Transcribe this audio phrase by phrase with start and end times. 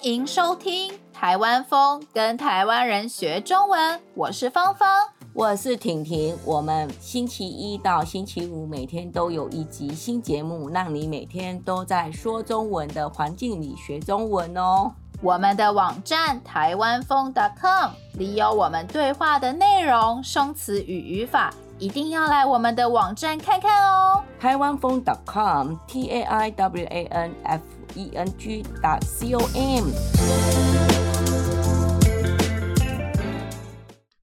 [0.00, 4.88] 欢迎收听台湾风跟台湾人学中文，我是芳芳，
[5.34, 6.34] 我是婷婷。
[6.42, 14.90] 我们星期一到星期五每天都有一集新节目，让你每天都在说中文的环境里学中文哦。
[15.20, 24.24] 我们的网站台湾风 .com 里有我们对话的内容、生词与语法，一定要来我们的网站看看哦。
[24.40, 27.60] 台湾风 .com T A I W A N F
[27.96, 28.62] E N G
[29.02, 29.90] C O M。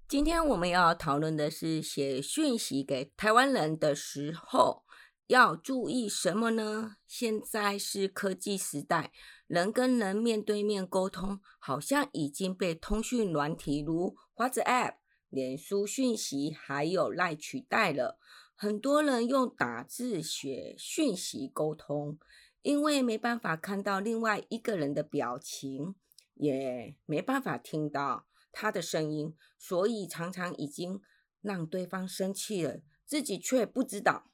[0.08, 4.84] 今天我们要讨论的是写讯息给台湾人的时候
[5.28, 6.96] 要注意什么呢？
[7.06, 9.12] 现在是科技时代。
[9.48, 14.96] 人跟人面对面沟通，好像已经被通讯软体如 WhatsApp、
[15.30, 18.20] 脸书讯息还有 Line 取代了。
[18.56, 22.18] 很多人用打字写讯息沟通，
[22.68, 25.96] 因为没办法看到另外一个人的表情，
[26.34, 31.00] 也没办法听到他的声音，所以常常已经
[31.40, 34.34] 让对方生气了，自己却不知道。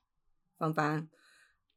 [0.58, 1.08] 芳芳。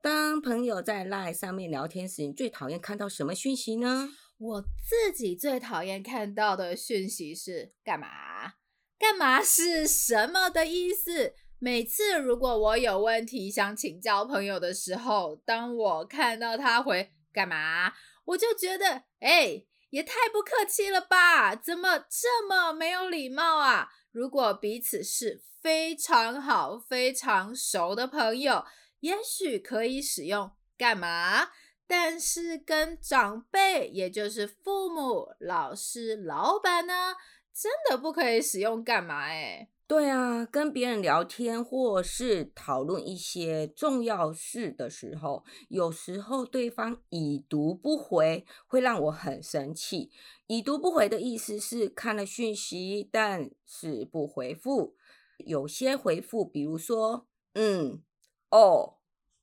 [0.01, 4.09] 当朋友在 LINE 上面聊天时，你最讨厌看到什么讯息呢？
[4.39, 8.55] 我自己最讨厌看到的讯息是干嘛？
[8.99, 11.35] 干嘛是什么的意思？
[11.59, 17.93] 每次如果我有问题想请教朋友的时候，当我看到他回干嘛，
[18.27, 21.55] 我就觉得，哎，也太不客气了吧？
[21.57, 23.89] 怎么这么没有礼貌啊？
[24.13, 28.65] 如果彼此是非常好、非常熟的朋友。
[29.01, 31.51] 也许可以使用干嘛，
[31.87, 37.15] 但是跟长辈，也就是父母、老师、老板呢，
[37.53, 39.27] 真的不可以使用干嘛？
[39.27, 50.11] 哎，对啊，跟别人聊天或是讨论一些重要事的时候，有时候对方已读不回，会让我很生气。
[50.49, 54.97] 已读不回的意思是看了讯息，但是不回复。
[55.39, 58.03] 有些回复，比如说，嗯，
[58.51, 58.95] 哦。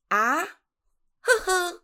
[0.08, 1.82] 啊，呵呵，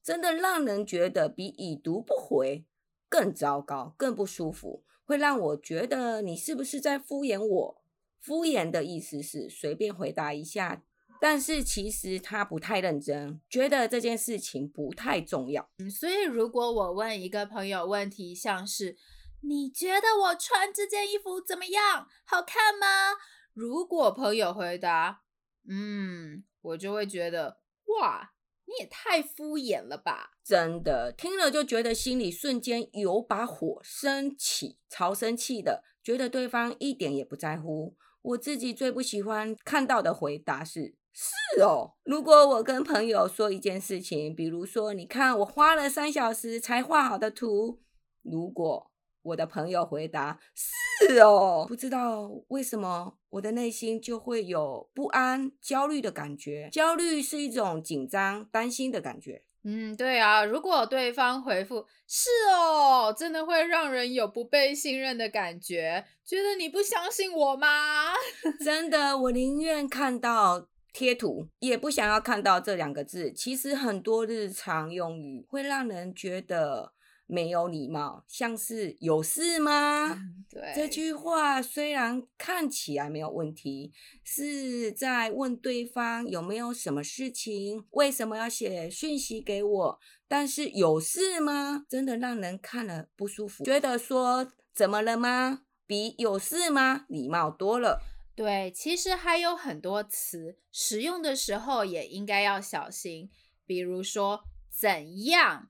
[0.00, 2.64] 真的让人觉得比已读不回
[3.08, 7.82] 更糟糕、更不舒服，会让我觉得你是不是在敷衍我？
[8.20, 10.82] 敷衍的意思是随便回答一下，
[11.20, 15.68] 但是其实他不太认真，觉得这件事情不太重要。
[15.78, 18.96] 嗯，所以如果我问一个朋友问题，像是
[19.42, 22.08] 你觉得我穿这件衣服怎么样？
[22.24, 23.18] 好看吗？
[23.54, 25.22] 如果朋友回答，
[25.68, 27.60] 嗯，我就会觉得。
[28.00, 28.32] 哇，
[28.66, 30.32] 你也太敷衍了吧！
[30.44, 37.96] 真的，听了就觉得心里瞬间有把火升起，超生气的，觉得对方一点也不在乎。
[38.22, 41.94] 我自己最不喜欢看到的回答是：是哦。
[42.02, 47.80] 如果我跟朋友说一件事情，比如说，你看我花了三小时才画好的图，
[48.22, 48.90] 如果。
[49.26, 56.68] 我的朋友回答：“是哦，不知道为什么我的内心就会有不安、焦虑的感觉。
[56.72, 60.44] 焦虑是一种紧张、担心的感觉。”嗯，对啊。
[60.44, 68.12] 如果对方回复“是哦”，真的会让人有不被信任的感觉，觉得你不相信我吗？
[68.64, 73.32] 真的，我宁愿看到贴图，也不想要看到这两个字。
[73.32, 76.92] 其实很多日常用语会让人觉得。
[77.26, 80.12] 没有礼貌，像是有事吗？
[80.14, 80.72] 嗯，对。
[80.74, 83.92] 这句话虽然看起来没有问题，
[84.22, 89.98] 是在问对方有没有什么事情，为什么要写讯息给我？
[90.28, 91.84] 但是有事吗？
[91.88, 95.62] 真的让人看了不舒服，觉得说怎么了吗？
[95.86, 97.06] 比有事吗？
[97.08, 98.02] 礼貌多了。
[98.34, 103.30] 对，其实还有很多词使用的时候也应该要小心，
[103.64, 105.68] 比如说怎样。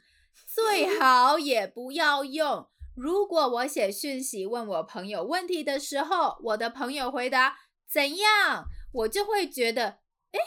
[0.56, 2.67] 最好也不要用。
[2.94, 9.99] 如果我写讯息问我朋友问题的时候，我的朋友回答怎样，我就会觉得，
[10.33, 10.41] 诶，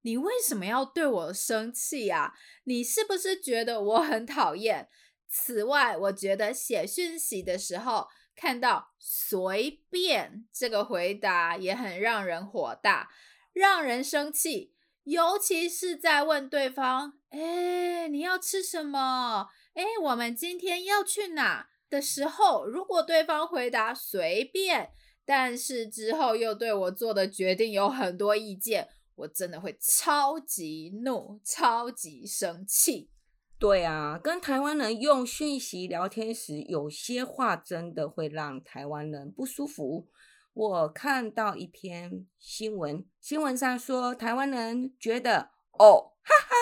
[0.00, 2.34] 你为什么要对我生气呀？
[2.64, 4.88] 你是不是觉得我很讨厌？
[5.28, 13.10] 此外，我觉得写讯息的时候看到随便这个回答也很让人火大，
[13.52, 14.74] 让人生气。
[15.04, 19.48] 尤其是在问对方，哎，你要吃什么？
[19.74, 24.90] 哎，我们今天要去哪的时候，如果对方回答随便，
[25.24, 33.10] 但是之后又对我做的决定有很多意见，我真的会超级怒、超级生气。
[33.58, 40.08] 对啊，跟台湾人用讯息聊天时，有些话真的会让台湾人不舒服。
[40.54, 46.54] 我看到一篇新闻，新闻上说台湾人觉得哦，哈哈，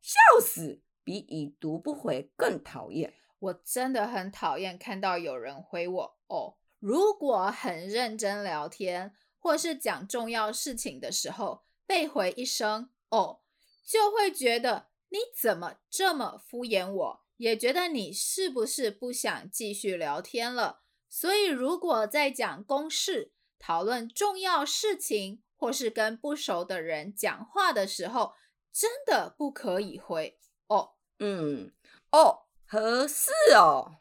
[0.00, 3.14] 笑死，比已读不回更讨厌。
[3.38, 6.56] 我真的很讨厌看到有人回我哦。
[6.80, 13.42] 如果很认真聊天，或是讲重要事情的时候，被回一声哦，
[13.84, 20.82] 就会觉得你怎么这么敷衍我，也觉得你是不是不想继续聊天了。
[21.08, 28.34] 所以，如果在讲公事、讨论重要事情，或是跟不熟的人讲话的时候，
[28.72, 30.38] 真的不可以回
[30.68, 30.90] 哦。
[31.18, 31.72] 嗯，
[32.12, 33.96] 哦，合适哦。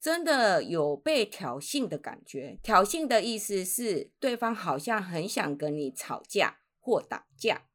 [0.00, 2.58] 真的有被挑衅的感觉。
[2.60, 7.68] 挑衅的意思是对方好像很想跟你吵架或打架。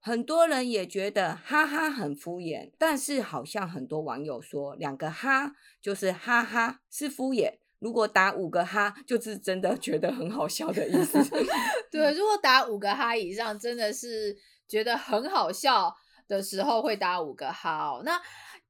[0.00, 7.58] 很多人也觉得哈哈很敷衍，但是好像很多网友说两个哈就是哈哈是敷衍。
[7.78, 11.18] 如果打五个哈，就是真的觉得很好笑的意思。
[11.90, 14.36] 对，如果打五个哈以上，真的是
[14.68, 15.94] 觉得很好笑
[16.28, 18.02] 的时候会打五个哈哦。
[18.04, 18.20] 那。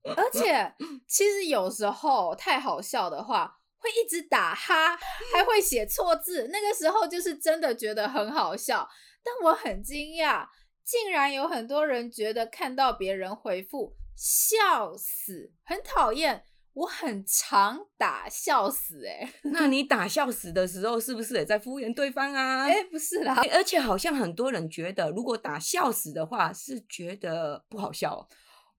[0.17, 0.73] 而且，
[1.09, 4.97] 其实有时候太好笑的话，会一直打哈，
[5.35, 6.49] 还会写错字。
[6.53, 8.89] 那个时候就是真的觉得很好笑。
[9.25, 10.47] 但我很惊讶，
[10.85, 16.45] 竟然有很多人觉得看到别人回复“笑死”很讨厌。
[16.77, 22.65] 我很常打笑死、欸，哎， 那你打笑死的时候，是不是也在敷衍对方啊？
[22.65, 28.29] 哎、欸，不是啦，而且好像很多人觉得，如果打笑死的话，是觉得不好笑。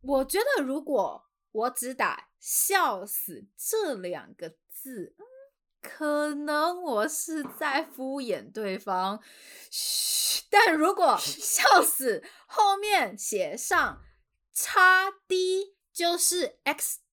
[0.01, 5.25] 我觉得，如果我只打“笑死”这两个字，嗯，
[5.81, 9.19] 可能我是在敷衍对方。
[9.71, 14.03] 嘘，但如果“笑死”后面写上
[14.53, 16.59] “叉 D”，就是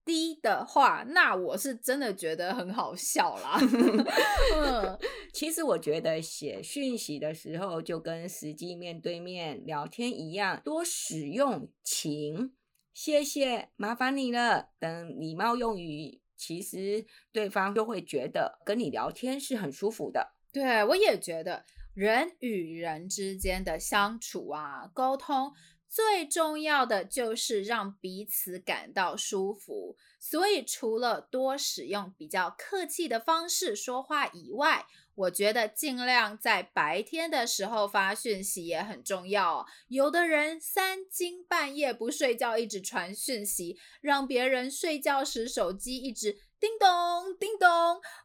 [0.04, 3.58] “XD” 的话，那我是真的觉得很好笑啦。
[4.56, 4.98] 嗯，
[5.32, 12.52] 其实我觉得写讯息的时候，就跟实际面对面聊天一样，多使用“请”。
[12.94, 14.68] 谢谢，麻烦你了。
[14.78, 20.34] 等礼貌用语，其实对方就会觉得跟你聊天是很舒服的。
[20.52, 25.52] 对，我也觉得，人与人之间的相处啊，沟通
[25.94, 29.96] 最重要的就是让彼此感到舒服。
[30.18, 39.64] 所以，除了多使用比较客气的方式说话以外，我觉得尽量在白天的时候发讯息也很重要。
[39.86, 47.68] 有的人三更半夜不睡觉，一直传讯息，让别人睡觉时手机一直叮咚叮咚，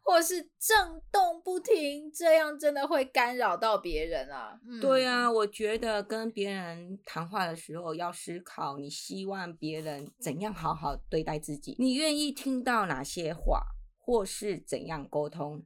[0.02, 4.58] 或是震动不停，这样真的会干扰到别人啊。
[4.66, 13.62] 嗯，对啊，我觉得跟别人谈话的时候要思考，你希望别人怎样好好对待自己，你愿意听到哪些话，
[13.98, 15.66] 或是怎样沟通。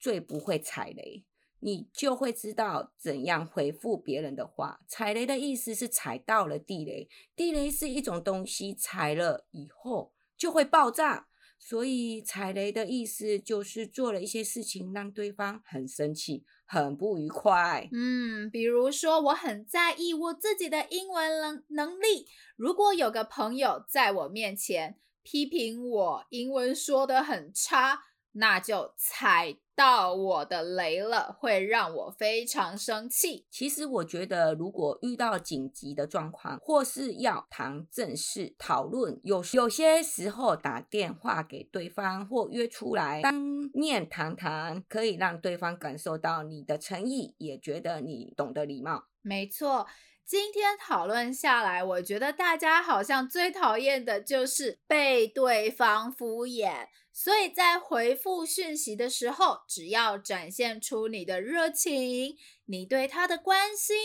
[0.00, 1.24] 最不会踩雷，
[1.60, 4.80] 你就会知道怎样回复别人的话。
[4.86, 11.28] 踩雷的意思是踩到了地雷，地雷是一种东西，踩了以后就会爆炸。
[11.58, 17.88] 所以踩雷的意思就是做了一些事情让对方很生气、很不愉快。
[17.90, 28.02] 嗯，比如说我很在意我自己的英文能能力，如果有个朋友在我面前批评我英文说的很差，
[28.32, 33.44] 那就踩到我的雷了，会让我非常生气。
[33.50, 43.34] 其实我觉得，如果遇到紧急的状况，或是要谈正事讨论，有有些时候打电话给对方或约出来当
[43.72, 49.04] 面谈谈，可以让对方感受到你的诚意，也觉得你懂得礼貌。
[49.22, 49.86] 没错，
[50.26, 56.88] 今天讨论下来，我觉得大家好像最讨厌的就是被对方敷衍。
[57.12, 63.96] 所以在回复讯息的时候，只要展现出你的热情，你对他的关心，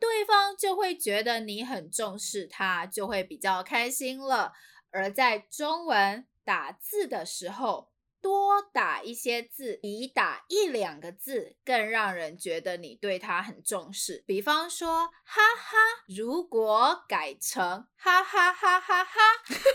[0.00, 4.52] 对方就会觉得你很重视他，就会比较开心了。
[4.90, 7.91] 而在中文打字的时候，
[8.22, 14.22] 多打一些字，比打一两个字更让人觉得你对他很重视。
[14.26, 15.76] 比方说，哈哈，
[16.06, 19.20] 如果改成哈哈哈哈哈，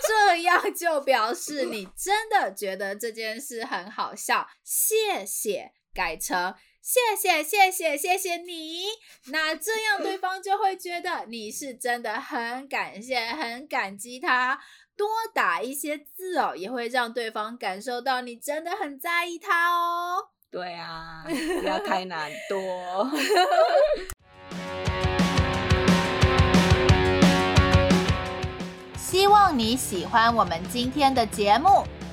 [0.07, 4.47] 这样就表示你真的觉得这件事很好笑。
[4.63, 6.55] 谢谢，改成
[6.87, 8.85] 谢谢谢谢谢谢你，
[9.25, 14.57] 那这样对方就会觉得你是真的很感谢、很感激他。
[14.95, 20.29] 多打一些字哦，也会让对方感受到你真的很在意他哦。
[20.49, 23.11] 对啊，不要太难多。
[28.97, 31.83] 希望你喜欢我们今天的节目。